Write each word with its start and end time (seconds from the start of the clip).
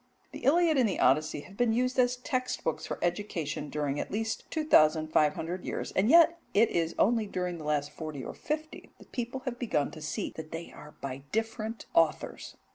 The 0.31 0.39
Iliad 0.45 0.79
and 0.79 0.89
Odyssey 0.99 1.41
have 1.41 1.55
been 1.55 1.73
used 1.73 1.99
as 1.99 2.15
text 2.15 2.63
books 2.63 2.87
for 2.87 2.97
education 3.03 3.69
during 3.69 3.99
at 3.99 4.09
least 4.09 4.49
two 4.49 4.63
thousand 4.65 5.09
five 5.09 5.35
hundred 5.35 5.63
years, 5.63 5.91
and 5.91 6.09
yet 6.09 6.39
it 6.55 6.69
is 6.71 6.95
only 6.97 7.27
during 7.27 7.59
the 7.59 7.65
last 7.65 7.91
forty 7.91 8.23
or 8.25 8.33
fifty 8.33 8.89
that 8.97 9.11
people 9.11 9.41
have 9.41 9.59
begun 9.59 9.91
to 9.91 10.01
see 10.01 10.33
that 10.37 10.51
they 10.51 10.71
are 10.71 10.95
by 11.01 11.17
different 11.31 11.85
authors. 11.93 12.57